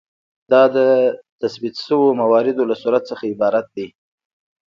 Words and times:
دا 0.51 0.63
د 0.75 0.77
تثبیت 1.41 1.75
شویو 1.85 2.17
مواردو 2.21 2.69
له 2.69 2.75
صورت 2.81 3.03
څخه 3.11 3.23
عبارت 3.33 3.65
دی. 3.75 3.87